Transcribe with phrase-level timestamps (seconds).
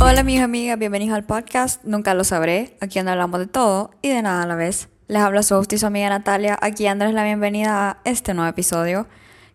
[0.00, 4.08] Hola mis amigas, bienvenidos al podcast Nunca lo sabré, aquí donde hablamos de todo y
[4.08, 4.88] de nada a la vez.
[5.06, 8.50] Les habla su host y su amiga Natalia, aquí Andrés la bienvenida a este nuevo
[8.50, 9.06] episodio.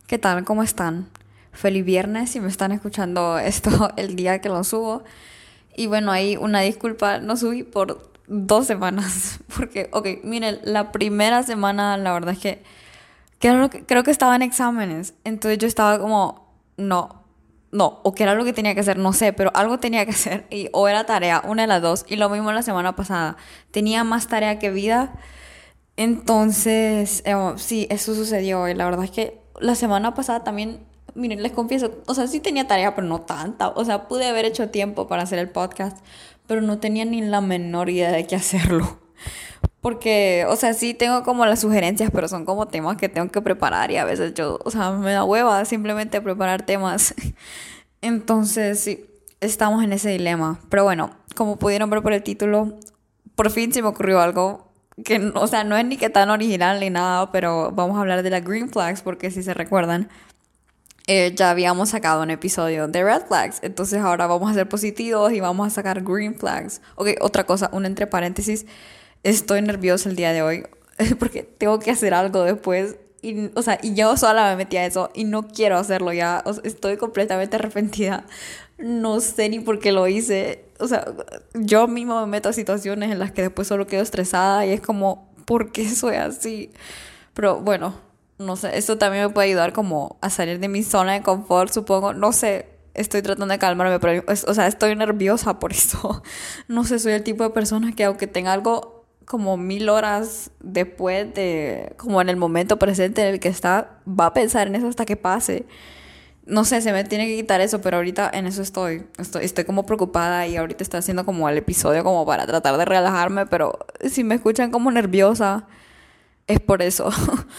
[0.08, 0.46] ¿Qué tal?
[0.46, 1.10] ¿Cómo están?
[1.52, 5.04] Feliz viernes si me están escuchando esto el día que lo subo.
[5.76, 9.40] Y bueno, ahí una disculpa, no subí por dos semanas.
[9.58, 12.64] Porque, ok, miren, la primera semana la verdad es que
[13.52, 15.16] creo, creo que estaba en exámenes.
[15.24, 17.24] Entonces yo estaba como, no,
[17.72, 20.12] no, o que era lo que tenía que hacer, no sé, pero algo tenía que
[20.12, 20.48] hacer.
[20.50, 22.06] Y, o era tarea, una de las dos.
[22.08, 23.38] Y lo mismo la semana pasada.
[23.72, 25.14] Tenía más tarea que vida.
[25.98, 28.68] Entonces, eh, sí, eso sucedió.
[28.68, 30.86] Y la verdad es que la semana pasada también
[31.16, 33.70] miren, les confieso, o sea, sí tenía tarea, pero no tanta.
[33.70, 35.98] O sea, pude haber hecho tiempo para hacer el podcast,
[36.48, 39.00] pero no tenía ni la menor idea de qué hacerlo.
[39.84, 43.42] Porque, o sea, sí tengo como las sugerencias, pero son como temas que tengo que
[43.42, 47.14] preparar y a veces yo, o sea, me da hueva simplemente preparar temas.
[48.02, 49.06] Entonces, sí,
[49.42, 50.58] estamos en ese dilema.
[50.70, 52.80] Pero bueno, como pudieron ver por el título,
[53.36, 54.72] por fin se me ocurrió algo
[55.04, 58.24] que, o sea, no es ni que tan original ni nada, pero vamos a hablar
[58.24, 60.08] de las green flags porque si se recuerdan,
[61.08, 65.34] eh, ya habíamos sacado un episodio de red flags, entonces ahora vamos a ser positivos
[65.34, 66.82] y vamos a sacar green flags.
[66.96, 68.66] Ok, otra cosa, un entre paréntesis,
[69.24, 70.64] estoy nerviosa el día de hoy
[71.20, 72.98] porque tengo que hacer algo después.
[73.22, 76.44] Y, o sea, y yo sola me metí a eso y no quiero hacerlo ya.
[76.64, 78.26] estoy completamente arrepentida.
[78.78, 80.66] No sé ni por qué lo hice.
[80.80, 81.06] O sea,
[81.54, 84.82] yo mismo me meto a situaciones en las que después solo quedo estresada y es
[84.82, 86.72] como, ¿por qué soy así?
[87.34, 87.96] Pero bueno,
[88.38, 91.72] no sé, esto también me puede ayudar como a salir de mi zona de confort,
[91.72, 96.22] supongo, no sé, estoy tratando de calmarme, pero, o sea, estoy nerviosa por eso.
[96.68, 98.93] No sé, soy el tipo de persona que aunque tenga algo
[99.26, 104.28] como mil horas después de, como en el momento presente en el que está, va
[104.28, 105.66] a pensar en eso hasta que pase.
[106.46, 109.06] No sé, se me tiene que quitar eso, pero ahorita en eso estoy.
[109.18, 112.86] Estoy, estoy como preocupada y ahorita estoy haciendo como el episodio como para tratar de
[112.86, 113.80] relajarme, pero
[114.10, 115.68] si me escuchan como nerviosa,
[116.48, 117.10] es por eso.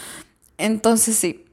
[0.57, 1.45] Entonces sí,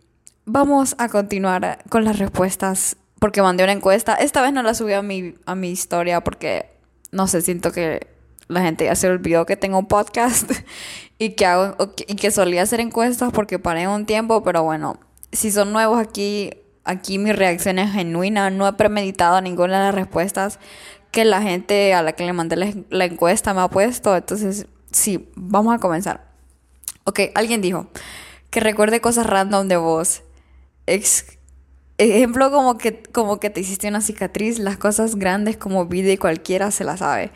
[0.44, 4.15] vamos a continuar con las respuestas porque mandé una encuesta.
[4.15, 6.67] Esta vez no la subí a mi, a mi historia porque,
[7.12, 8.12] no sé, siento que
[8.53, 10.51] la gente ya se olvidó que tengo un podcast
[11.19, 11.77] y que, hago,
[12.07, 14.99] y que solía hacer encuestas porque paré un tiempo, pero bueno,
[15.33, 16.51] si son nuevos aquí,
[16.85, 20.59] aquí mi reacción es genuina, no he premeditado ninguna de las respuestas
[21.11, 24.67] que la gente a la que le mandé la, la encuesta me ha puesto, entonces
[24.91, 26.33] sí, vamos a comenzar.
[27.05, 27.89] Ok, alguien dijo,
[28.53, 30.23] que recuerde cosas random de vos.
[31.97, 36.19] ejemplo como que, como que te hiciste una cicatriz, las cosas grandes como vida y
[36.19, 37.33] cualquiera se la sabe.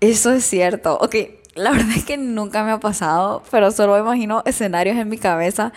[0.00, 0.98] Eso es cierto.
[1.00, 1.16] Ok,
[1.54, 5.72] la verdad es que nunca me ha pasado, pero solo imagino escenarios en mi cabeza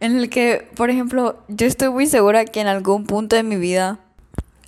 [0.00, 3.56] en el que, por ejemplo, yo estoy muy segura que en algún punto de mi
[3.56, 3.98] vida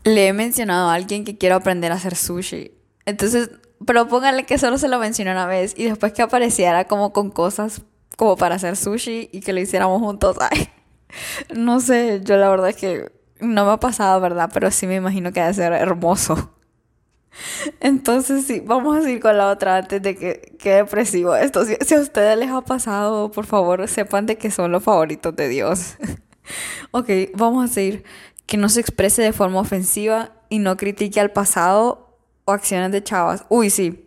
[0.04, 2.72] le he mencionado a alguien que quiero aprender a hacer sushi.
[3.04, 3.50] Entonces,
[3.87, 7.31] pero póngale que solo se lo mencioné una vez y después que apareciera como con
[7.31, 7.82] cosas
[8.16, 10.37] como para hacer sushi y que lo hiciéramos juntos.
[10.50, 10.69] Ay,
[11.54, 14.50] no sé, yo la verdad es que no me ha pasado, ¿verdad?
[14.53, 16.57] Pero sí me imagino que debe ser hermoso.
[17.81, 21.65] Entonces sí, vamos a seguir con la otra antes de que quede depresivo esto.
[21.65, 25.34] Si, si, a ustedes les ha pasado, por favor, sepan de que son los favoritos
[25.37, 25.97] de Dios.
[26.91, 28.04] ok, vamos a seguir.
[28.47, 33.03] Que no se exprese de forma ofensiva y no critique al pasado o acciones de
[33.03, 33.44] chavas.
[33.49, 34.05] Uy, sí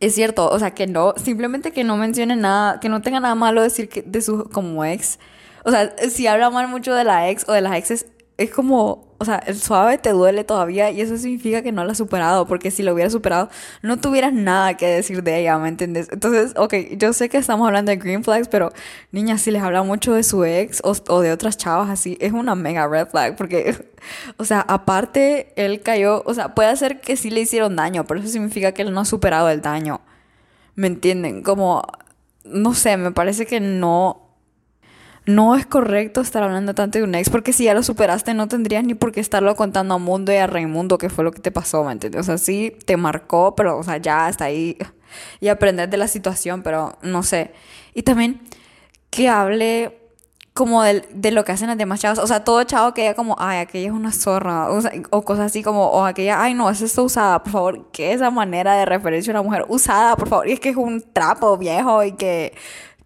[0.00, 3.34] es cierto, o sea, que no, simplemente que no mencione nada, que no tenga nada
[3.34, 5.18] malo decir que de su como ex.
[5.64, 9.07] O sea, si habla mal mucho de la ex o de las exes, es como,
[9.20, 12.46] o sea, el suave te duele todavía y eso significa que no la has superado,
[12.46, 13.50] porque si lo hubieras superado,
[13.82, 16.08] no tuvieras nada que decir de ella, ¿me entiendes?
[16.12, 18.72] Entonces, ok, yo sé que estamos hablando de green flags, pero
[19.10, 22.54] niña, si les habla mucho de su ex o de otras chavas así, es una
[22.54, 23.76] mega red flag, porque,
[24.36, 28.20] o sea, aparte, él cayó, o sea, puede ser que sí le hicieron daño, pero
[28.20, 30.00] eso significa que él no ha superado el daño,
[30.76, 31.42] ¿me entienden?
[31.42, 31.82] Como,
[32.44, 34.27] no sé, me parece que no
[35.28, 38.48] no es correcto estar hablando tanto de un ex porque si ya lo superaste no
[38.48, 41.40] tendrías ni por qué estarlo contando a Mundo y a Raimundo que fue lo que
[41.40, 42.22] te pasó, ¿me entiendes?
[42.22, 44.78] O sea, sí te marcó, pero o sea, ya está ahí
[45.40, 47.52] y aprender de la situación, pero no sé.
[47.92, 48.40] Y también
[49.10, 49.98] que hable
[50.54, 53.14] como de, de lo que hacen las demás chavas, o sea, todo chavo que diga
[53.14, 54.80] como, ay, aquella es una zorra, o,
[55.10, 58.16] o cosas así como, o aquella, ay, no, esa está usada, por favor, ¿qué es
[58.16, 60.48] esa manera de referirse a una mujer usada, por favor?
[60.48, 62.54] Y es que es un trapo viejo y que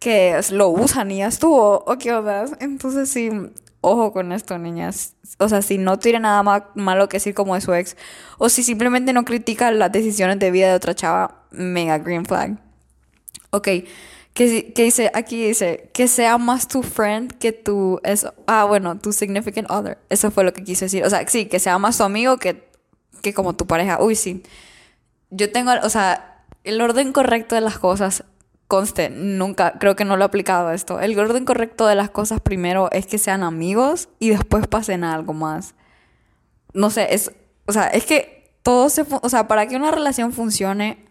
[0.03, 2.47] que lo usan y ya o qué onda.
[2.59, 3.31] Entonces sí,
[3.81, 5.15] ojo con esto, niñas.
[5.39, 6.43] O sea, si no tiene nada
[6.75, 7.97] malo que decir como de su ex,
[8.39, 12.59] o si simplemente no critica las decisiones de vida de otra chava, mega green flag.
[13.51, 13.69] Ok,
[14.35, 18.99] Que, que dice, aquí dice, que sea más tu friend que tu, eso, ah, bueno,
[18.99, 19.99] tu significant other.
[20.09, 21.05] Eso fue lo que quise decir.
[21.05, 22.69] O sea, sí, que sea más tu amigo que,
[23.23, 24.03] que como tu pareja.
[24.03, 24.43] Uy, sí.
[25.31, 28.25] Yo tengo, o sea, el orden correcto de las cosas,
[28.73, 30.99] conste, nunca, creo que no lo he aplicado a esto.
[30.99, 35.13] El orden correcto de las cosas primero es que sean amigos y después pasen a
[35.13, 35.75] algo más.
[36.73, 37.33] No sé, es,
[37.67, 41.05] o sea, es que todo se, o sea, para que una relación funcione,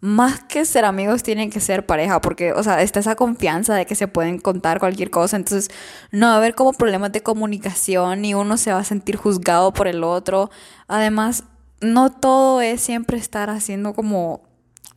[0.00, 3.86] más que ser amigos, tienen que ser pareja, porque, o sea, está esa confianza de
[3.86, 5.70] que se pueden contar cualquier cosa, entonces
[6.10, 9.72] no va a haber como problemas de comunicación, ni uno se va a sentir juzgado
[9.72, 10.50] por el otro.
[10.86, 11.44] Además,
[11.80, 14.42] no todo es siempre estar haciendo como,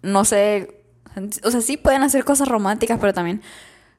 [0.01, 0.78] no sé,
[1.43, 3.41] o sea, sí pueden hacer cosas románticas, pero también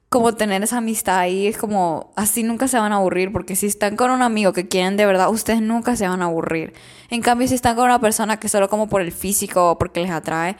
[0.09, 3.67] como tener esa amistad ahí es como así nunca se van a aburrir porque si
[3.67, 6.73] están con un amigo que quieren de verdad ustedes nunca se van a aburrir
[7.09, 10.01] en cambio si están con una persona que solo como por el físico o porque
[10.01, 10.57] les atrae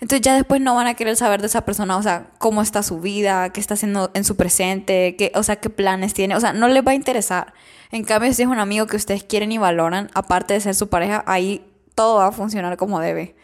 [0.00, 2.82] entonces ya después no van a querer saber de esa persona, o sea, cómo está
[2.82, 6.40] su vida, qué está haciendo en su presente, qué, o sea, qué planes tiene, o
[6.40, 7.52] sea, no les va a interesar.
[7.92, 10.88] En cambio, si es un amigo que ustedes quieren y valoran, aparte de ser su
[10.88, 13.36] pareja, ahí todo va a funcionar como debe.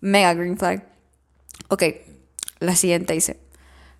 [0.00, 0.93] Mega green flag.
[1.68, 1.82] Ok,
[2.60, 3.40] la siguiente dice,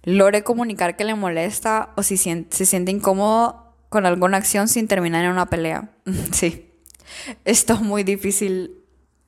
[0.03, 5.25] logre comunicar que le molesta o si se siente incómodo con alguna acción sin terminar
[5.25, 5.91] en una pelea.
[6.33, 6.71] sí,
[7.45, 8.83] esto es muy difícil,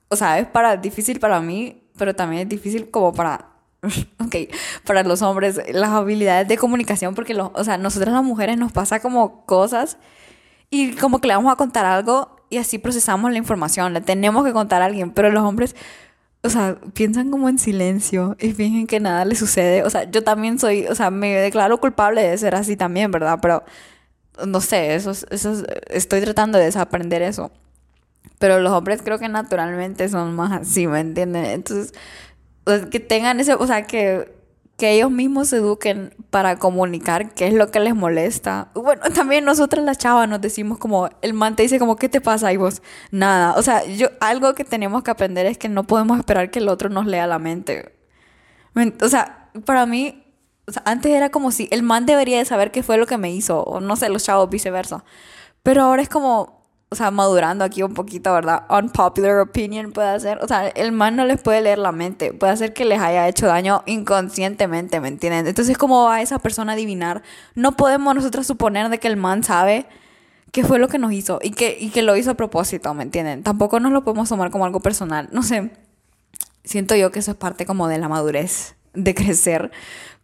[0.08, 3.48] o sea, es para, difícil para mí pero también es difícil como para,
[4.24, 4.36] ok,
[4.84, 8.72] para los hombres, las habilidades de comunicación, porque, lo, o sea, nosotras las mujeres nos
[8.72, 9.98] pasa como cosas
[10.70, 14.44] y como que le vamos a contar algo y así procesamos la información, le tenemos
[14.44, 15.74] que contar a alguien, pero los hombres,
[16.46, 20.24] o sea, piensan como en silencio y fingen que nada les sucede, o sea, yo
[20.24, 23.38] también soy, o sea, me declaro culpable de ser así también, ¿verdad?
[23.42, 23.64] Pero,
[24.46, 27.50] no sé, eso, eso, estoy tratando de desaprender eso.
[28.38, 31.46] Pero los hombres creo que naturalmente son más así, ¿me entienden?
[31.46, 31.92] Entonces,
[32.90, 34.35] que tengan ese, o sea, que,
[34.76, 38.70] que ellos mismos se eduquen para comunicar qué es lo que les molesta.
[38.74, 42.20] Bueno, también nosotras las chavas nos decimos como, el man te dice como, ¿qué te
[42.20, 42.52] pasa?
[42.52, 43.54] Y vos, nada.
[43.56, 46.68] O sea, yo, algo que tenemos que aprender es que no podemos esperar que el
[46.68, 47.94] otro nos lea la mente.
[49.02, 50.22] O sea, para mí,
[50.84, 53.62] antes era como si el man debería de saber qué fue lo que me hizo,
[53.62, 55.04] o no sé, los chavos viceversa.
[55.62, 58.64] Pero ahora es como, o sea, madurando aquí un poquito, ¿verdad?
[58.70, 62.52] Unpopular opinion puede hacer, o sea, el man no les puede leer la mente, puede
[62.52, 65.46] hacer que les haya hecho daño inconscientemente, ¿me entienden?
[65.48, 67.22] Entonces, ¿cómo va esa persona a adivinar?
[67.54, 69.86] No podemos nosotros suponer de que el man sabe
[70.52, 73.02] qué fue lo que nos hizo y que, y que lo hizo a propósito, ¿me
[73.02, 73.42] entienden?
[73.42, 75.72] Tampoco nos lo podemos tomar como algo personal, no sé.
[76.62, 79.72] Siento yo que eso es parte como de la madurez, de crecer,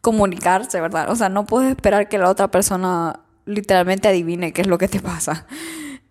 [0.01, 1.11] comunicarse, ¿verdad?
[1.11, 4.87] O sea, no puedes esperar que la otra persona literalmente adivine qué es lo que
[4.87, 5.47] te pasa.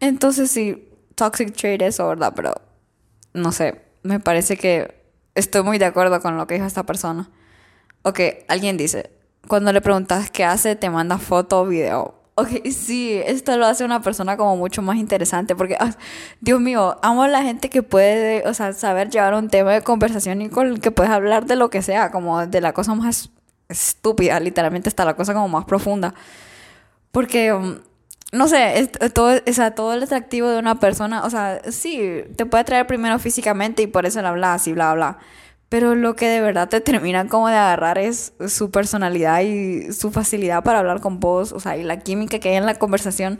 [0.01, 2.33] Entonces sí, toxic trait eso, ¿verdad?
[2.35, 2.55] Pero
[3.33, 5.05] no sé, me parece que
[5.35, 7.29] estoy muy de acuerdo con lo que dijo esta persona.
[8.01, 9.11] Ok, alguien dice,
[9.47, 12.15] cuando le preguntas qué hace, te manda foto o video.
[12.33, 15.91] Ok, sí, esto lo hace una persona como mucho más interesante porque, ah,
[16.39, 19.83] Dios mío, amo a la gente que puede, o sea, saber llevar un tema de
[19.83, 22.95] conversación y con el que puedes hablar de lo que sea, como de la cosa
[22.95, 23.29] más
[23.69, 26.15] estúpida, literalmente hasta la cosa como más profunda.
[27.11, 27.53] Porque...
[28.31, 32.45] No sé, todo, o sea, todo el atractivo de una persona, o sea, sí, te
[32.45, 35.17] puede atraer primero físicamente y por eso le hablas y bla, bla.
[35.67, 40.11] Pero lo que de verdad te termina como de agarrar es su personalidad y su
[40.11, 43.39] facilidad para hablar con vos, o sea, y la química que hay en la conversación.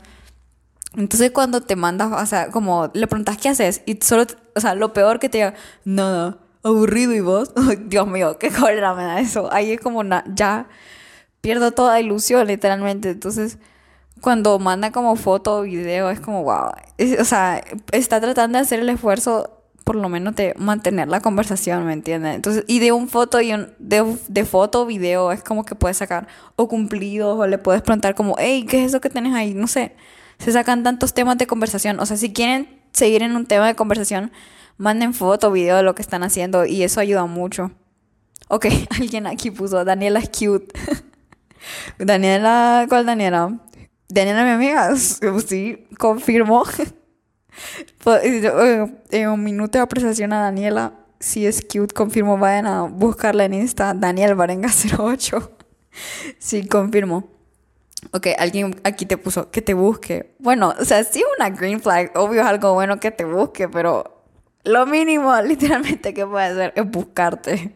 [0.96, 4.74] Entonces cuando te mandas, o sea, como le preguntas qué haces y solo, o sea,
[4.74, 7.52] lo peor que te diga, nada, aburrido y vos,
[7.86, 9.50] Dios mío, qué cólera me da eso.
[9.52, 10.02] Ahí es como,
[10.34, 10.68] ya
[11.40, 13.10] pierdo toda ilusión literalmente.
[13.10, 13.58] Entonces
[14.22, 16.70] cuando manda como foto o video es como, wow.
[17.20, 21.84] o sea, está tratando de hacer el esfuerzo por lo menos de mantener la conversación,
[21.84, 22.36] ¿me entiendes?
[22.36, 25.74] Entonces, y de un foto y un, de, de foto o video es como que
[25.74, 29.34] puedes sacar o cumplidos o le puedes preguntar como, hey, ¿qué es eso que tienes
[29.34, 29.54] ahí?
[29.54, 29.96] No sé.
[30.38, 31.98] Se sacan tantos temas de conversación.
[31.98, 34.30] O sea, si quieren seguir en un tema de conversación,
[34.76, 37.72] manden foto o video de lo que están haciendo y eso ayuda mucho.
[38.48, 40.72] Ok, alguien aquí puso, Daniela es cute.
[41.98, 43.58] Daniela, ¿cuál Daniela?
[44.12, 44.94] Daniela, mi amiga,
[45.46, 46.64] sí, confirmó.
[48.02, 52.82] Pues, eh, en un minuto de apreciación a Daniela, si es cute, confirmo, vayan a
[52.84, 55.52] buscarla en Insta, Daniel Varenga 08.
[56.38, 57.28] Sí, confirmo.
[58.12, 60.34] Ok, alguien aquí te puso que te busque.
[60.38, 64.24] Bueno, o sea, sí una green flag, obvio es algo bueno que te busque, pero
[64.64, 67.74] lo mínimo literalmente que puede hacer es buscarte.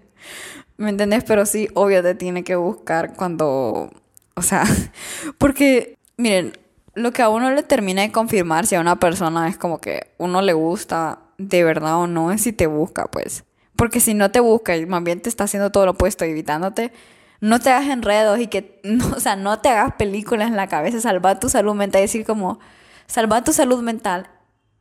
[0.79, 1.23] ¿Me entendés?
[1.25, 3.91] Pero sí, obvio te tiene que buscar cuando,
[4.35, 4.65] o sea,
[5.39, 6.53] porque Miren,
[6.95, 10.15] lo que a uno le termina de confirmar si a una persona es como que
[10.19, 13.45] uno le gusta de verdad o no es si te busca, pues.
[13.77, 16.93] Porque si no te busca y más bien te está haciendo todo lo opuesto, evitándote,
[17.41, 20.69] no te hagas enredos y que, no, o sea, no te hagas películas en la
[20.69, 22.59] cabeza, salva tu salud mental, decir como,
[23.07, 24.31] salva tu salud mental,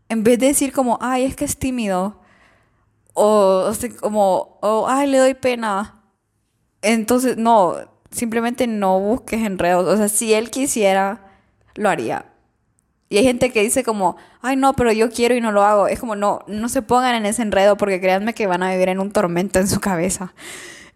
[0.10, 2.22] en vez de decir como, ay, es que es tímido,
[3.13, 6.04] o, o como, o, ay, le doy pena.
[6.82, 7.75] Entonces, no,
[8.12, 11.25] simplemente no busques enredos, o sea, si él quisiera,
[11.75, 12.25] lo haría.
[13.08, 15.88] Y hay gente que dice como, ay no, pero yo quiero y no lo hago.
[15.88, 18.89] Es como, no, no se pongan en ese enredo porque créanme que van a vivir
[18.89, 20.34] en un tormento en su cabeza.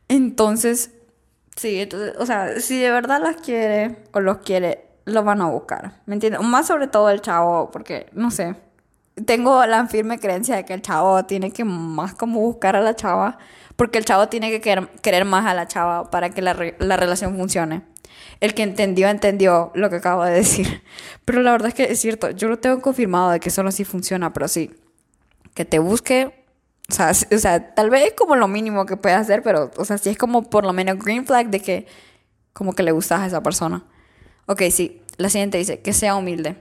[0.08, 0.92] Entonces,
[1.56, 5.48] sí, entonces, o sea, si de verdad las quiere o los quiere, lo van a
[5.48, 6.02] buscar.
[6.08, 6.42] ¿Me entiendes?
[6.42, 8.56] Más sobre todo el chavo, porque, no sé,
[9.26, 12.96] tengo la firme creencia de que el chavo tiene que más como buscar a la
[12.96, 13.38] chava,
[13.76, 16.98] porque el chavo tiene que querer, querer más a la chava para que la, la
[16.98, 17.84] relación funcione.
[18.40, 20.84] El que entendió, entendió lo que acabo de decir.
[21.26, 23.84] Pero la verdad es que es cierto, yo lo tengo confirmado de que solo así
[23.84, 24.72] funciona, pero sí,
[25.54, 26.46] que te busque,
[26.90, 29.86] o sea, o sea, tal vez es como lo mínimo que puede hacer, pero, o
[29.86, 31.88] sea, sí es como por lo menos green flag de que
[32.54, 33.86] como que le gustas a esa persona.
[34.46, 36.56] Ok, sí, la siguiente dice, que sea humilde.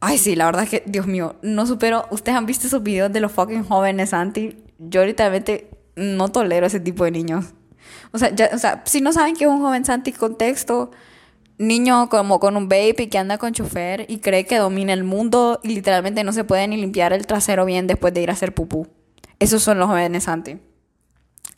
[0.00, 2.06] Ay, sí, la verdad es que, Dios mío, no supero.
[2.10, 4.62] Ustedes han visto esos videos de los fucking jóvenes anti.
[4.78, 7.54] Yo literalmente no tolero ese tipo de niños.
[8.12, 10.90] O sea, ya, o sea, si no saben que es un joven santi, contexto,
[11.58, 15.60] niño como con un baby que anda con chofer y cree que domina el mundo
[15.62, 18.54] y literalmente no se puede ni limpiar el trasero bien después de ir a hacer
[18.54, 18.88] pupú.
[19.38, 20.58] Esos son los jóvenes santi.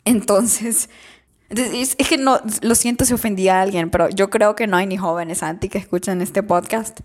[0.05, 0.89] Entonces,
[1.49, 4.87] es, que no, lo siento si ofendí a alguien, pero yo creo que no hay
[4.87, 7.01] ni jóvenes anti que escuchen este podcast.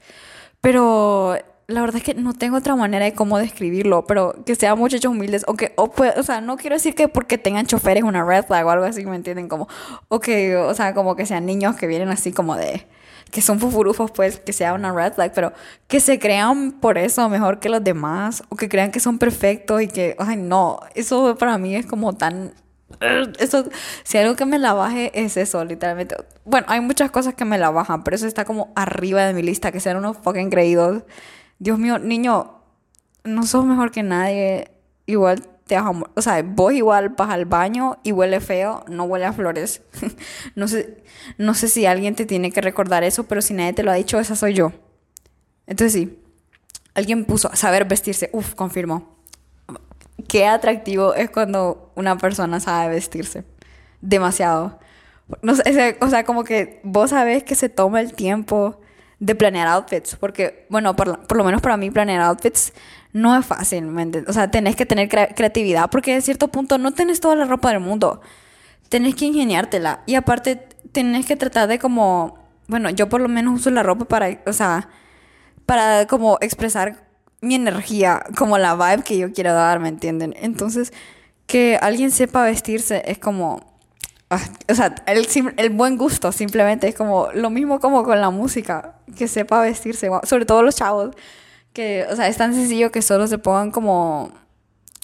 [0.60, 1.36] Pero
[1.70, 5.10] la verdad es que no tengo otra manera de cómo describirlo, pero que sean muchachos
[5.10, 8.44] humildes, o que, o, o sea, no quiero decir que porque tengan choferes una red
[8.44, 9.48] flag o algo así, ¿me entienden?
[9.48, 9.68] Como,
[10.08, 12.86] o que, o sea, como que sean niños que vienen así como de,
[13.30, 15.52] que son fufurufos, pues, que sea una red flag, pero
[15.86, 19.82] que se crean por eso mejor que los demás, o que crean que son perfectos
[19.82, 22.52] y que, ay, no, eso para mí es como tan
[23.38, 23.68] eso,
[24.02, 26.16] si algo que me la baje es eso, literalmente.
[26.44, 29.42] Bueno, hay muchas cosas que me la bajan, pero eso está como arriba de mi
[29.42, 31.04] lista, que sean unos fucking creídos.
[31.60, 32.60] Dios mío, niño,
[33.22, 34.72] no sos mejor que nadie.
[35.06, 39.04] Igual te vas a, O sea, vos igual vas al baño y huele feo, no
[39.04, 39.82] huele a flores.
[40.56, 41.04] no, sé,
[41.38, 43.94] no sé si alguien te tiene que recordar eso, pero si nadie te lo ha
[43.94, 44.72] dicho, esa soy yo.
[45.68, 46.18] Entonces sí,
[46.94, 48.30] alguien puso saber vestirse.
[48.32, 49.20] Uf, confirmo
[50.30, 53.44] qué atractivo es cuando una persona sabe vestirse.
[54.00, 54.78] Demasiado.
[55.42, 58.79] No sé, o sea, como que vos sabés que se toma el tiempo
[59.20, 62.72] de planear outfits, porque, bueno, por, por lo menos para mí planear outfits
[63.12, 63.86] no es fácil,
[64.26, 67.70] O sea, tenés que tener creatividad, porque a cierto punto no tenés toda la ropa
[67.70, 68.20] del mundo.
[68.88, 70.02] Tenés que ingeniártela.
[70.06, 74.06] Y aparte, tenés que tratar de como, bueno, yo por lo menos uso la ropa
[74.06, 74.88] para, o sea,
[75.66, 77.04] para como expresar
[77.40, 80.34] mi energía, como la vibe que yo quiero dar, ¿me entienden?
[80.40, 80.92] Entonces,
[81.46, 83.69] que alguien sepa vestirse es como...
[84.32, 88.30] Ah, o sea, el, el, buen gusto simplemente es como lo mismo como con la
[88.30, 91.16] música, que sepa vestirse, sobre todo los chavos,
[91.72, 94.30] que, o sea, es tan sencillo que solo se pongan como,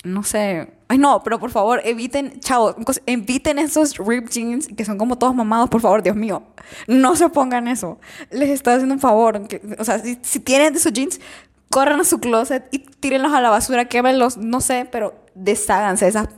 [0.04, 4.96] no sé, ay no, pero por favor, eviten, chavos, eviten esos ripped jeans que son
[4.96, 6.44] como todos mamados, por favor, Dios mío,
[6.86, 7.98] no se pongan eso,
[8.30, 9.42] les estoy haciendo un favor,
[9.76, 11.20] o sea, si, si tienen esos jeans,
[11.68, 16.28] corran a su closet y tírenlos a la basura, quémenlos, no sé, pero desháganse esas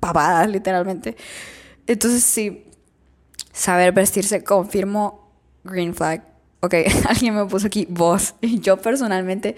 [0.00, 1.16] pavadas, literalmente.
[1.88, 2.66] Entonces, sí,
[3.52, 5.32] saber vestirse, confirmo
[5.64, 6.22] green flag.
[6.60, 6.74] Ok,
[7.08, 8.34] alguien me puso aquí vos.
[8.42, 9.56] Yo personalmente,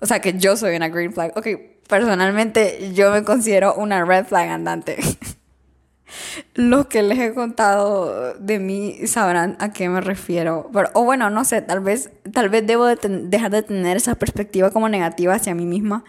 [0.00, 1.32] o sea, que yo soy una green flag.
[1.36, 1.46] Ok,
[1.88, 4.98] personalmente yo me considero una red flag andante.
[6.54, 10.70] Los que les he contado de mí sabrán a qué me refiero.
[10.72, 14.70] Pero, o bueno, no sé, tal vez, tal vez debo dejar de tener esa perspectiva
[14.70, 16.04] como negativa hacia mí misma.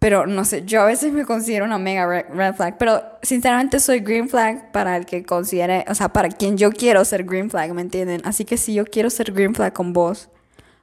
[0.00, 2.78] Pero no sé, yo a veces me considero una mega red flag.
[2.78, 7.04] Pero sinceramente soy green flag para el que considere, o sea, para quien yo quiero
[7.04, 8.22] ser green flag, ¿me entienden?
[8.24, 10.28] Así que si yo quiero ser green flag con vos,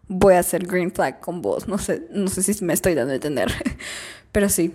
[0.07, 1.67] voy a ser green flag con vos.
[1.67, 3.51] No sé, no sé si me estoy dando a entender.
[4.31, 4.73] Pero sí,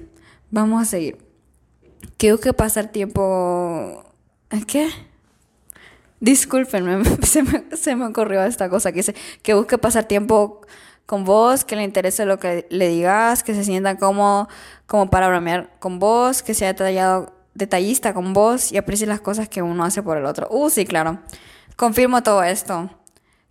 [0.51, 1.33] vamos a seguir
[2.17, 4.05] que busque pasar tiempo...
[4.67, 4.89] ¿Qué?
[6.21, 10.61] Disculpenme, se me, se me ocurrió esta cosa que dice que pasar tiempo
[11.07, 14.49] con vos, que le interese lo que le digas, que se sienta cómodo
[14.87, 19.49] como para bromear con vos, que sea detallado, detallista con vos y aprecie las cosas
[19.49, 20.49] que uno hace por el otro.
[20.51, 21.19] Uh, sí, claro.
[21.77, 22.91] Confirmo todo esto.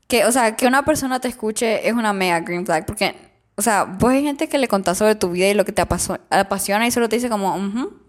[0.08, 3.16] Que, o sea, que una persona te escuche es una mega green flag, porque
[3.56, 5.84] o sea, vos hay gente que le contás sobre tu vida y lo que te
[5.84, 7.56] apasiona y solo te dice como,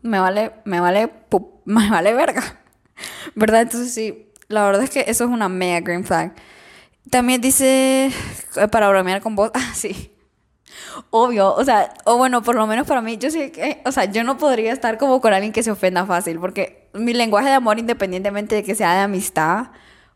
[0.01, 1.11] me vale, me vale,
[1.67, 2.43] me vale verga.
[3.35, 3.63] ¿Verdad?
[3.63, 6.35] Entonces sí, la verdad es que eso es una mega green flag.
[7.11, 8.07] También dice,
[8.57, 10.11] eh, para bromear con vos, ah, sí.
[11.11, 14.07] Obvio, o sea, o bueno, por lo menos para mí, yo sé que, o sea,
[14.07, 17.55] yo no podría estar como con alguien que se ofenda fácil, porque mi lenguaje de
[17.55, 19.69] amor, independientemente de que sea de amistad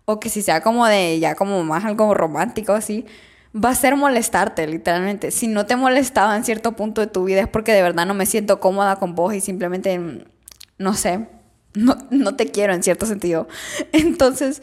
[0.04, 3.06] o que si sea como de ya como más algo romántico así,
[3.54, 5.30] va a ser molestarte, literalmente.
[5.30, 8.14] Si no te molestaba en cierto punto de tu vida es porque de verdad no
[8.14, 9.98] me siento cómoda con vos y simplemente,
[10.78, 11.28] no sé,
[11.74, 13.48] no, no te quiero en cierto sentido.
[13.92, 14.62] Entonces,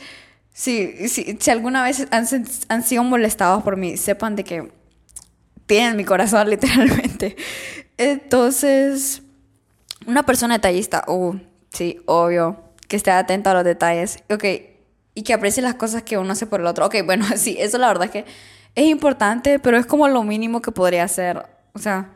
[0.54, 2.28] si, si, si alguna vez han,
[2.70, 4.72] han sido molestados por mí, sepan de que
[5.66, 7.36] tienen mi corazón, literalmente.
[7.98, 9.24] Entonces,
[10.06, 11.36] una persona detallista, uh,
[11.70, 14.44] sí, obvio, que esté atenta a los detalles, ok,
[15.16, 16.86] y que aprecie las cosas que uno hace por el otro.
[16.86, 18.26] Ok, bueno, sí, eso la verdad es que
[18.76, 21.44] es importante, pero es como lo mínimo que podría hacer.
[21.74, 22.12] O sea,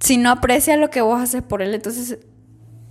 [0.00, 2.18] si no aprecia lo que vos haces por él, entonces,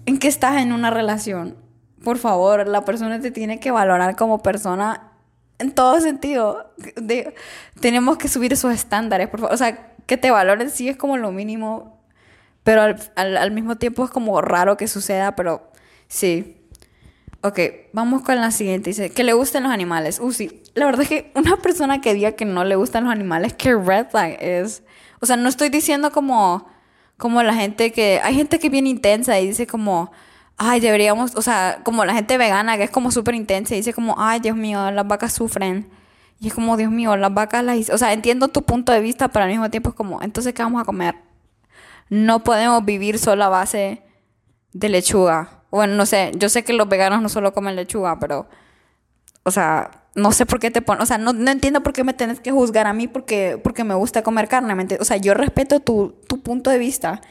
[0.06, 1.63] ¿en qué estás en una relación?
[2.04, 5.12] Por favor, la persona te tiene que valorar como persona
[5.60, 6.74] en todo sentido.
[7.80, 9.54] tenemos que subir esos estándares, por favor.
[9.54, 12.02] O sea, que te valoren sí es como lo mínimo,
[12.64, 15.72] pero al, al mismo tiempo es como raro que suceda, pero
[16.08, 16.60] sí.
[17.42, 17.60] Ok,
[17.92, 18.92] vamos con la siguiente.
[18.92, 20.20] Dice, que le gusten los animales.
[20.20, 20.64] Uh, sí.
[20.76, 23.76] La verdad es que una persona que diga que no le gustan los animales, ¿qué
[23.76, 24.84] red flag es?
[25.20, 26.68] O sea, no estoy diciendo como,
[27.18, 28.22] como la gente que...
[28.24, 30.12] Hay gente que es bien intensa y dice como,
[30.58, 31.36] ay, deberíamos...
[31.36, 34.56] O sea, como la gente vegana que es como súper intensa dice como, ay, Dios
[34.56, 35.90] mío, las vacas sufren.
[36.40, 37.90] Y es como, Dios mío, las vacas las...
[37.90, 40.64] O sea, entiendo tu punto de vista, pero al mismo tiempo es como, entonces, ¿qué
[40.64, 41.16] vamos a comer?
[42.10, 44.04] No podemos vivir solo a base
[44.74, 48.48] de lechuga bueno, no sé, yo sé que los veganos no solo comen lechuga, pero,
[49.42, 52.14] o sea, no sé por qué te pones, o sea, no, entiendo por qué me
[52.14, 55.80] tienes que juzgar a mí porque, porque me gusta comer carne, o sea, yo respeto
[55.80, 57.22] tu, tu punto de vista.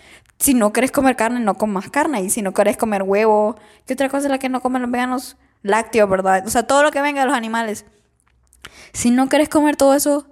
[0.42, 2.20] Si no quieres comer carne, no comas carne.
[2.20, 3.54] Y si no quieres comer huevo,
[3.87, 5.37] ¿qué otra cosa es la que no comen los veganos?
[5.62, 6.44] Lácteos, ¿verdad?
[6.44, 7.84] O sea, todo lo que venga de los animales.
[8.92, 10.26] Si no quieres comer todo eso,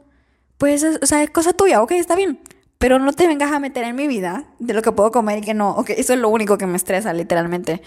[0.58, 2.40] pues, o sea, es cosa tuya, ok, está bien.
[2.78, 5.42] Pero no te vengas a meter en mi vida de lo que puedo comer y
[5.42, 5.76] que no.
[5.76, 7.80] Ok, eso es lo único que me estresa, literalmente.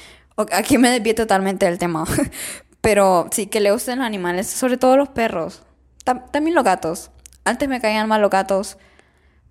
[0.54, 2.06] aquí me desvío totalmente del tema.
[2.80, 5.64] Pero sí, que le gusten los animales, sobre todo los perros.
[6.06, 7.12] también los gatos.
[7.44, 8.78] Antes me caían mal los gatos.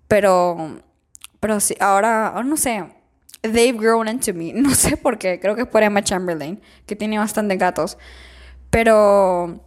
[0.07, 0.81] Pero.
[1.43, 2.85] Pero sí, ahora, no sé.
[3.41, 4.53] They've grown into me.
[4.55, 5.41] No sé por qué.
[5.41, 7.97] Creo que es por Emma Chamberlain, que tiene bastantes gatos.
[8.69, 9.59] Pero.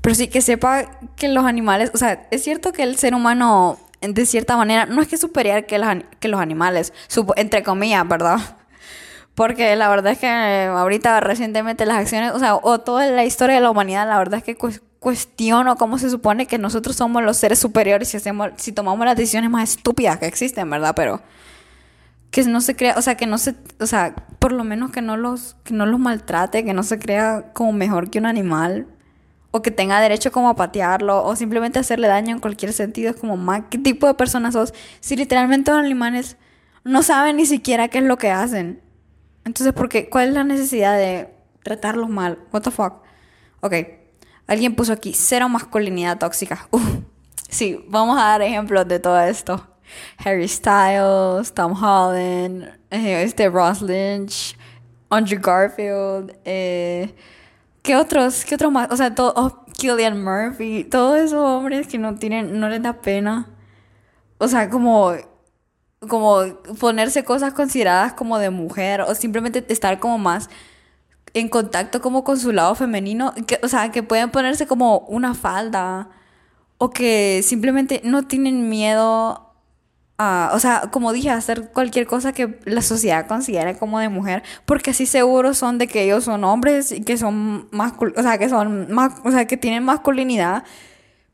[0.00, 1.90] Pero sí que sepa que los animales.
[1.94, 5.66] O sea, es cierto que el ser humano de cierta manera, no es que superior
[5.66, 5.88] que los,
[6.20, 6.92] que los animales,
[7.34, 8.38] entre comillas, ¿verdad?
[9.34, 13.56] Porque la verdad es que ahorita recientemente las acciones, o sea, o toda la historia
[13.56, 14.56] de la humanidad, la verdad es que
[14.98, 19.16] cuestiono cómo se supone que nosotros somos los seres superiores si hacemos, si tomamos las
[19.16, 20.94] decisiones más estúpidas que existen, ¿verdad?
[20.96, 21.22] Pero
[22.30, 25.00] que no se crea, o sea, que no se, o sea, por lo menos que
[25.00, 28.86] no los, que no los maltrate, que no se crea como mejor que un animal,
[29.50, 33.10] o que tenga derecho como a patearlo o simplemente hacerle daño en cualquier sentido.
[33.10, 33.36] Es como,
[33.70, 34.74] ¿qué tipo de persona sos?
[35.00, 36.36] Si literalmente los animales
[36.84, 38.80] no saben ni siquiera qué es lo que hacen.
[39.44, 40.08] Entonces, ¿por qué?
[40.10, 42.38] ¿Cuál es la necesidad de tratarlos mal?
[42.52, 43.02] What the fuck?
[43.60, 43.74] Ok,
[44.48, 46.68] alguien puso aquí, cero masculinidad tóxica.
[47.48, 49.64] sí, vamos a dar ejemplos de todo esto.
[50.24, 54.56] Harry Styles, Tom Holland, eh, este Ross Lynch,
[55.08, 57.14] Andrew Garfield, eh,
[57.88, 58.44] ¿Qué otros?
[58.44, 58.90] ¿Qué otros más?
[58.90, 63.00] O sea, todo, oh, Killian Murphy, todos esos hombres que no tienen, no les da
[63.00, 63.48] pena.
[64.36, 65.12] O sea, como,
[66.06, 66.42] como
[66.78, 70.50] ponerse cosas consideradas como de mujer o simplemente estar como más
[71.38, 73.34] en contacto como con su lado femenino.
[73.62, 76.10] O sea, que pueden ponerse como una falda
[76.78, 79.48] o que simplemente no tienen miedo
[80.20, 84.90] o sea, como dije, hacer cualquier cosa que la sociedad considere como de mujer, porque
[84.90, 88.92] así seguros son de que ellos son hombres y que son o sea, que son
[88.92, 90.64] más, o sea, que tienen masculinidad,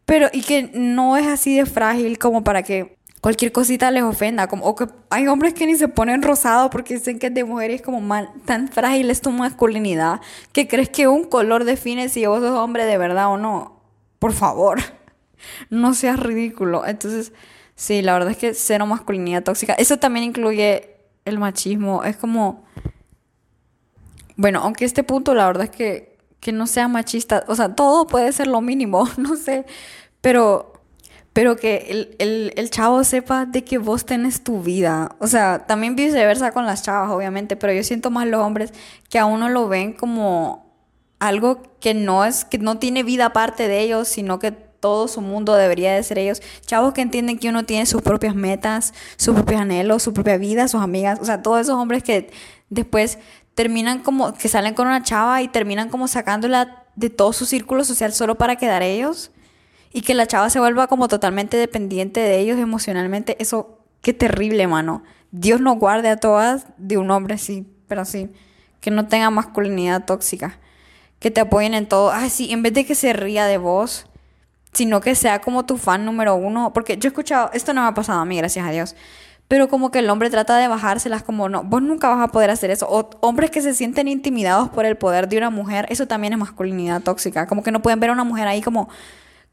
[0.04, 4.46] pero y que no es así de frágil como para que cualquier cosita les ofenda,
[4.48, 7.70] como o que hay hombres que ni se ponen rosado porque dicen que de mujer
[7.70, 10.20] y es como mal, tan frágil es tu masculinidad
[10.52, 13.80] que crees que un color define si vos sos hombre de verdad o no.
[14.18, 14.78] Por favor,
[15.70, 16.86] no seas ridículo.
[16.86, 17.32] Entonces,
[17.76, 19.74] Sí, la verdad es que cero masculinidad tóxica.
[19.74, 22.04] Eso también incluye el machismo.
[22.04, 22.64] Es como.
[24.36, 27.44] Bueno, aunque este punto, la verdad es que, que no sea machista.
[27.48, 29.66] O sea, todo puede ser lo mínimo, no sé.
[30.20, 30.72] Pero.
[31.34, 35.16] Pero que el, el, el chavo sepa de que vos tenés tu vida.
[35.18, 37.56] O sea, también viceversa con las chavas, obviamente.
[37.56, 38.72] Pero yo siento más los hombres
[39.10, 40.64] que a uno lo ven como
[41.18, 45.22] algo que no es, que no tiene vida aparte de ellos, sino que todo su
[45.22, 46.42] mundo debería de ser ellos.
[46.66, 50.68] Chavos que entienden que uno tiene sus propias metas, sus propios anhelos, su propia vida,
[50.68, 51.18] sus amigas.
[51.20, 52.30] O sea, todos esos hombres que
[52.68, 53.18] después
[53.54, 57.82] terminan como, que salen con una chava y terminan como sacándola de todo su círculo
[57.84, 59.30] social solo para quedar ellos.
[59.94, 63.36] Y que la chava se vuelva como totalmente dependiente de ellos emocionalmente.
[63.40, 65.02] Eso, qué terrible, mano.
[65.30, 68.30] Dios nos guarde a todas de un hombre así, pero sí.
[68.80, 70.58] que no tenga masculinidad tóxica,
[71.18, 72.12] que te apoyen en todo.
[72.12, 74.06] Ay, sí, en vez de que se ría de vos,
[74.74, 77.88] sino que sea como tu fan número uno, porque yo he escuchado, esto no me
[77.88, 78.94] ha pasado a mí, gracias a Dios,
[79.48, 82.50] pero como que el hombre trata de bajárselas como no, vos nunca vas a poder
[82.50, 82.86] hacer eso.
[82.90, 86.38] O hombres que se sienten intimidados por el poder de una mujer, eso también es
[86.38, 88.88] masculinidad tóxica, como que no pueden ver a una mujer ahí como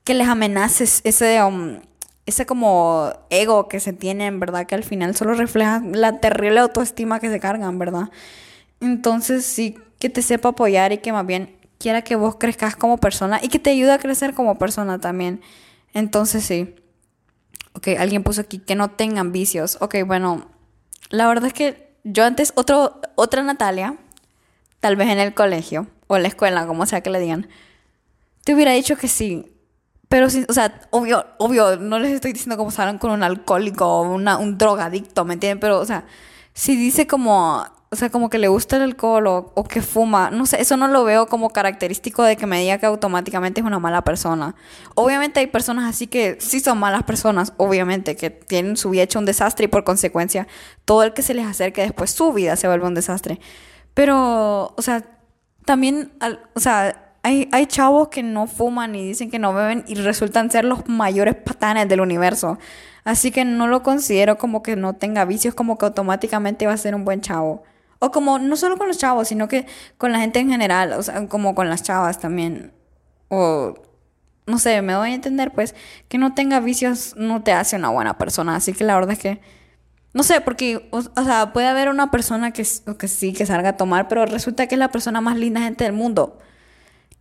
[0.04, 1.80] que les amenace ese, um,
[2.26, 4.66] ese como ego que se tienen, ¿verdad?
[4.66, 8.10] Que al final solo refleja la terrible autoestima que se cargan, ¿verdad?
[8.80, 12.98] Entonces sí, que te sepa apoyar y que más bien quiera que vos crezcas como
[12.98, 15.42] persona y que te ayude a crecer como persona también.
[15.94, 16.76] Entonces sí.
[17.74, 19.78] Ok, alguien puso aquí que no tengan vicios.
[19.80, 20.48] Ok, bueno,
[21.10, 23.96] la verdad es que yo antes, otro, otra Natalia,
[24.80, 27.48] tal vez en el colegio o en la escuela, como sea que le digan,
[28.44, 29.46] te hubiera dicho que sí.
[30.12, 34.02] Pero, o sea, obvio, obvio, no les estoy diciendo como salen con un alcohólico o
[34.02, 35.62] un drogadicto, ¿me entienden?
[35.62, 36.04] Pero, o sea,
[36.54, 40.30] si dice como, o sea, como que le gusta el alcohol o, o, que fuma,
[40.30, 43.65] no sé, eso no lo veo como característico de que me diga que automáticamente es
[43.65, 44.54] una mala persona.
[44.95, 49.17] Obviamente hay personas así que sí son malas personas, obviamente, que tienen su vida hecha
[49.17, 50.45] un desastre y por consecuencia
[50.84, 53.39] todo el que se les acerque después su vida se vuelve un desastre.
[53.93, 55.06] Pero, o sea,
[55.63, 56.12] también,
[56.54, 60.50] o sea, hay, hay chavos que no fuman y dicen que no beben y resultan
[60.50, 62.58] ser los mayores patanes del universo.
[63.04, 66.78] Así que no lo considero como que no tenga vicios, como que automáticamente va a
[66.78, 67.64] ser un buen chavo.
[68.00, 71.04] O como no solo con los chavos, sino que con la gente en general, o
[71.04, 72.74] sea, como con las chavas también.
[73.30, 73.76] O
[74.48, 75.76] no sé, me doy a entender pues
[76.08, 78.56] que no tenga vicios no te hace una buena persona.
[78.56, 79.42] Así que la verdad es que
[80.14, 82.66] no sé, porque, o, sea, puede haber una persona que,
[83.00, 85.86] que sí, que salga a tomar, pero resulta que es la persona más linda gente
[85.86, 86.38] del mundo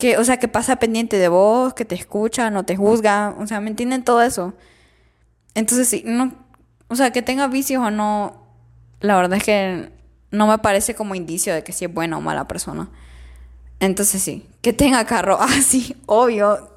[0.00, 3.46] que, o sea, que pasa pendiente de vos, que te escucha, no te juzga, o
[3.46, 4.54] sea, ¿me entienden todo eso?
[5.54, 6.32] Entonces sí, no,
[6.88, 8.42] o sea, que tenga vicios o no,
[9.00, 9.92] la verdad es que
[10.32, 12.88] no me parece como indicio de que si es buena o mala persona.
[13.78, 16.70] Entonces sí, que tenga carro, ah, sí, obvio,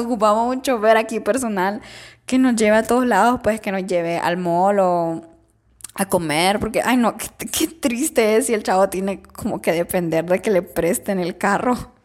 [0.00, 1.80] ocupamos un chofer aquí personal
[2.26, 5.22] que nos lleve a todos lados, pues que nos lleve al mall o
[5.94, 9.72] a comer, porque, ay no, qué, qué triste es si el chavo tiene como que
[9.72, 11.97] depender de que le presten el carro.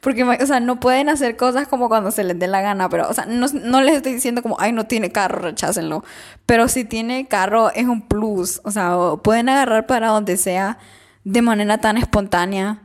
[0.00, 3.08] Porque, o sea, no pueden hacer cosas como cuando se les dé la gana, pero,
[3.08, 6.04] o sea, no, no, les estoy diciendo como, ay, no tiene carro, rechácenlo.
[6.46, 10.78] Pero si tiene carro es un plus, o sea, pueden agarrar para donde sea
[11.24, 12.82] de manera tan espontánea.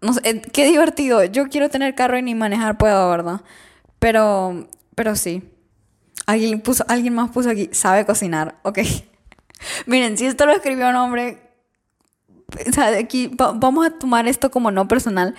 [0.00, 1.24] No sé, eh, qué divertido.
[1.24, 3.40] Yo quiero tener carro y ni manejar puedo, ¿verdad?
[3.98, 5.42] Pero, pero sí.
[6.26, 8.78] Alguien, puso, alguien más puso aquí, sabe cocinar, ok.
[9.86, 11.40] Miren, si esto lo escribió un hombre,
[12.68, 15.34] o sea, aquí vamos a tomar esto como no personal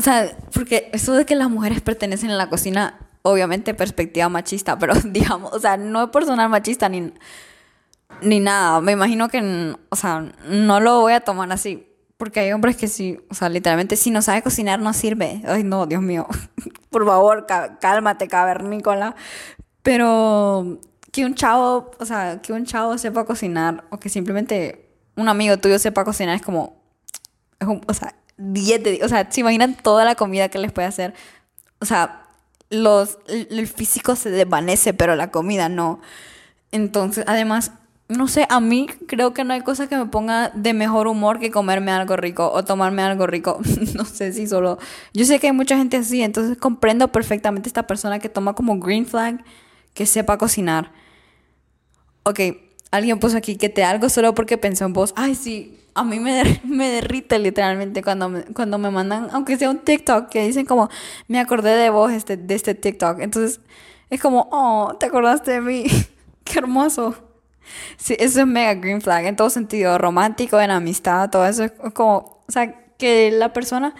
[0.00, 4.78] o sea, porque eso de que las mujeres pertenecen a la cocina, obviamente perspectiva machista,
[4.78, 7.12] pero digamos, o sea, no es personal machista ni,
[8.22, 8.80] ni nada.
[8.80, 11.86] Me imagino que, o sea, no lo voy a tomar así.
[12.16, 15.42] Porque hay hombres que sí, o sea, literalmente, si no sabe cocinar, no sirve.
[15.46, 16.26] Ay, no, Dios mío.
[16.90, 17.46] Por favor,
[17.78, 19.14] cálmate, cavernícola.
[19.82, 20.80] Pero
[21.12, 25.58] que un chavo, o sea, que un chavo sepa cocinar, o que simplemente un amigo
[25.58, 26.82] tuyo sepa cocinar, es como,
[27.58, 30.72] es un, o sea, 10 de O sea, se imaginan toda la comida que les
[30.72, 31.14] puede hacer.
[31.80, 32.26] O sea,
[32.70, 36.00] los, el físico se desvanece, pero la comida no.
[36.72, 37.72] Entonces, además,
[38.08, 41.38] no sé, a mí creo que no hay cosa que me ponga de mejor humor
[41.38, 43.60] que comerme algo rico o tomarme algo rico.
[43.94, 44.78] no sé si solo...
[45.14, 48.78] Yo sé que hay mucha gente así, entonces comprendo perfectamente esta persona que toma como
[48.78, 49.44] green flag
[49.94, 50.92] que sepa cocinar.
[52.24, 52.40] Ok,
[52.90, 55.12] alguien puso aquí que te algo solo porque pensó en vos.
[55.16, 59.70] Ay, sí, a mí me, me derrite literalmente cuando me, cuando me mandan, aunque sea
[59.70, 60.88] un TikTok, que dicen como,
[61.28, 63.20] me acordé de vos este, de este TikTok.
[63.20, 63.60] Entonces,
[64.10, 65.86] es como, oh, te acordaste de mí.
[66.44, 67.14] Qué hermoso.
[67.96, 71.64] Sí, eso es mega green flag en todo sentido, romántico, en amistad, todo eso.
[71.64, 73.94] Es como, o sea, que la persona,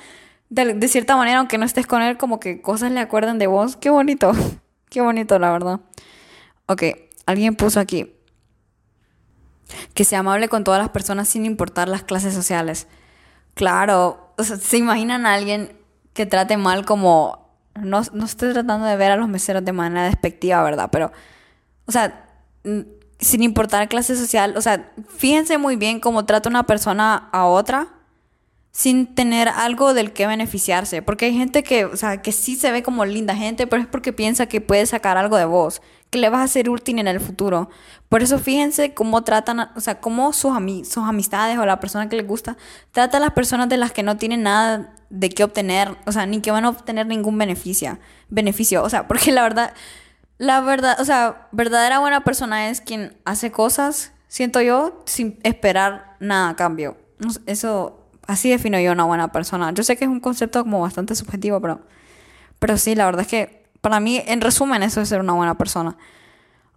[0.49, 3.47] de, de cierta manera, aunque no estés con él, como que cosas le acuerdan de
[3.47, 3.77] vos.
[3.77, 4.33] Qué bonito.
[4.91, 5.81] Qué bonito, la verdad.
[6.67, 6.83] Ok,
[7.27, 8.13] alguien puso aquí,
[9.95, 12.87] que sea amable con todas las personas sin importar las clases sociales.
[13.55, 15.77] Claro, o sea, se imaginan a alguien
[16.13, 17.51] que trate mal como...
[17.75, 20.89] No, no estoy tratando de ver a los meseros de manera despectiva, ¿verdad?
[20.91, 21.13] Pero,
[21.87, 22.27] o sea,
[23.19, 27.89] sin importar clase social, o sea, fíjense muy bien cómo trata una persona a otra
[28.73, 31.03] sin tener algo del que beneficiarse.
[31.03, 33.89] Porque hay gente que, o sea, que sí se ve como linda gente, pero es
[33.89, 37.09] porque piensa que puede sacar algo de vos, que le vas a ser útil en
[37.09, 37.71] el futuro.
[38.09, 40.53] Por eso fíjense cómo tratan, o sea, cómo sus,
[40.89, 42.57] sus amistades o la persona que les gusta
[42.91, 46.27] trata a las personas de las que no tienen nada de qué obtener, o sea,
[46.27, 47.99] ni que van a obtener ningún beneficio.
[48.29, 48.83] beneficio.
[48.83, 49.73] O sea, porque la verdad,
[50.39, 56.17] la verdad, o sea, verdadera buena persona es quien hace cosas, siento yo, sin esperar
[56.21, 56.97] nada a cambio.
[57.47, 59.73] Eso Así defino yo una buena persona.
[59.73, 61.81] Yo sé que es un concepto como bastante subjetivo, pero,
[62.61, 65.57] pero sí, la verdad es que para mí, en resumen, eso es ser una buena
[65.57, 65.97] persona.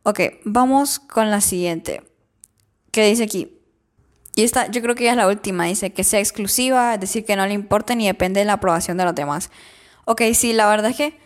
[0.03, 2.03] Ok, vamos con la siguiente.
[2.91, 3.59] ¿Qué dice aquí?
[4.35, 5.65] Y esta, yo creo que ya es la última.
[5.65, 8.97] Dice que sea exclusiva, es decir, que no le importe ni depende de la aprobación
[8.97, 9.49] de los demás.
[10.05, 11.19] Ok, sí, la verdad es que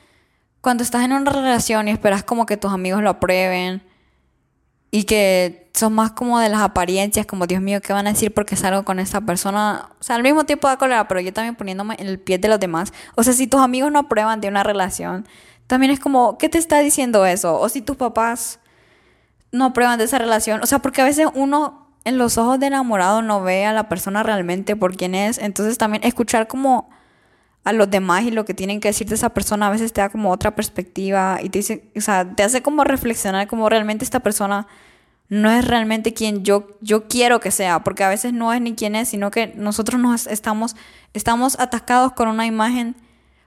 [0.61, 3.81] cuando estás en una relación y esperas como que tus amigos lo aprueben
[4.91, 8.33] y que son más como de las apariencias, como Dios mío, ¿qué van a decir
[8.33, 9.89] porque salgo con esta persona?
[9.99, 12.47] O sea, al mismo tiempo da cólera, pero yo también poniéndome en el pie de
[12.47, 12.93] los demás.
[13.15, 15.27] O sea, si tus amigos no aprueban de una relación,
[15.67, 17.60] también es como, ¿qué te está diciendo eso?
[17.60, 18.60] O si tus papás
[19.51, 20.62] no aprueban de esa relación.
[20.63, 23.89] O sea, porque a veces uno en los ojos de enamorado no ve a la
[23.89, 25.38] persona realmente por quién es.
[25.38, 26.89] Entonces también escuchar como
[27.65, 29.99] a los demás y lo que tienen que decir de esa persona a veces te
[29.99, 34.06] da como otra perspectiva y te dice, o sea, te hace como reflexionar como realmente
[34.06, 34.67] esta persona
[35.27, 38.75] no es realmente quien yo, yo quiero que sea, porque a veces no es ni
[38.75, 40.77] quién es, sino que nosotros nos estamos,
[41.13, 42.95] estamos atacados con una imagen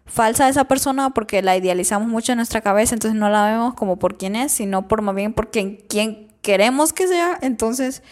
[0.06, 3.98] falsa esa persona porque la idealizamos mucho en nuestra cabeza, entonces no la vemos como
[3.98, 5.78] por quién es, sino por más bien por quién,
[6.42, 7.38] queremos que sea.
[7.42, 8.02] Entonces,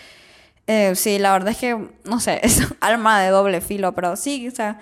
[0.66, 4.48] eh, sí, la verdad es que, no sé, es alma de doble filo, pero sí,
[4.48, 4.78] o sea,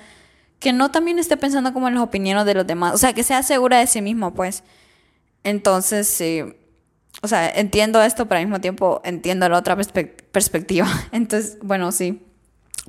[0.59, 3.23] que no también esté pensando como en las opiniones de los demás, o sea, que
[3.23, 4.63] sea segura de sí mismo, pues.
[5.45, 6.43] Entonces, sí,
[7.23, 10.87] o sea, entiendo esto, pero al mismo tiempo entiendo la otra perspectiva.
[11.13, 12.23] Entonces, bueno, sí.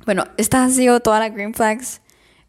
[0.04, 2.00] Bueno, estas han sido todas las green flags.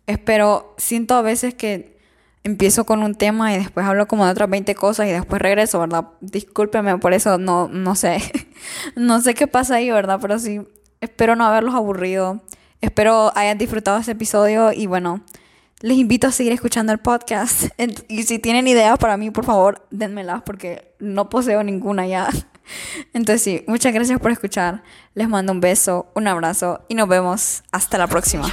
[0.09, 1.95] Espero, siento a veces que
[2.43, 5.79] empiezo con un tema y después hablo como de otras 20 cosas y después regreso,
[5.79, 6.07] ¿verdad?
[6.19, 8.19] Discúlpeme por eso, no, no sé.
[8.95, 10.17] no sé qué pasa ahí, ¿verdad?
[10.19, 10.61] Pero sí,
[10.99, 12.41] espero no haberlos aburrido.
[12.81, 15.21] Espero hayan disfrutado este episodio y bueno,
[15.79, 17.65] les invito a seguir escuchando el podcast.
[18.07, 22.29] Y si tienen ideas para mí, por favor, denmelas porque no poseo ninguna ya.
[23.13, 24.83] Entonces sí, muchas gracias por escuchar.
[25.13, 28.47] Les mando un beso, un abrazo y nos vemos hasta la próxima.